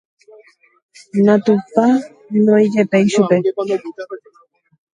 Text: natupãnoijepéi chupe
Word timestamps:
natupãnoijepéi 1.25 3.03
chupe 3.13 3.35